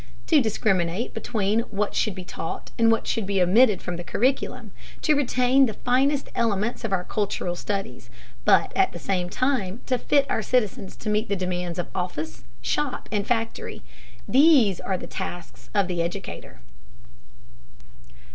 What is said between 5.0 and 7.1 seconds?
to retain the finest elements of our